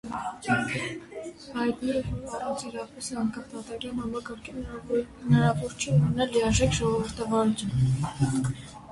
Հայտնի 1.55 1.91
է, 1.97 1.99
որ 2.21 2.31
առանց 2.37 2.63
իրապես 2.69 3.09
անկախ 3.23 3.45
դատական 3.51 3.99
համակարգի 4.05 4.55
հնարավոր 5.25 5.75
չէ 5.83 5.93
ունենալ 5.97 6.33
լիարժեք 6.37 6.73
ժողովրդավարություն։ 6.79 8.57